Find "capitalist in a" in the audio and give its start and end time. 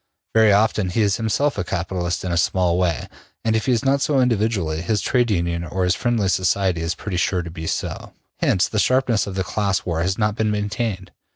1.63-2.35